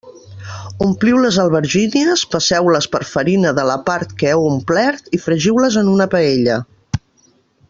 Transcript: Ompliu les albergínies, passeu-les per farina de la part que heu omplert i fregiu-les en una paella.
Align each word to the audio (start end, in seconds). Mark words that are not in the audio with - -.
Ompliu 0.85 1.19
les 1.25 1.37
albergínies, 1.43 2.23
passeu-les 2.35 2.89
per 2.95 3.01
farina 3.11 3.53
de 3.61 3.67
la 3.73 3.77
part 3.91 4.19
que 4.23 4.33
heu 4.33 4.49
omplert 4.55 5.15
i 5.19 5.23
fregiu-les 5.27 5.83
en 5.85 5.97
una 5.97 6.13
paella. 6.17 6.61